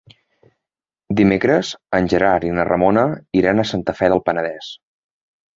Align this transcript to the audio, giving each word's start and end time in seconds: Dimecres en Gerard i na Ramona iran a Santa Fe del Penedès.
Dimecres 1.19 1.69
en 1.99 2.09
Gerard 2.13 2.49
i 2.49 2.53
na 2.57 2.65
Ramona 2.71 3.05
iran 3.43 3.65
a 3.65 3.69
Santa 3.73 3.99
Fe 4.01 4.11
del 4.15 4.27
Penedès. 4.31 4.73